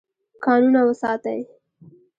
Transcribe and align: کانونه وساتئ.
کانونه 0.43 0.79
وساتئ. 0.87 1.39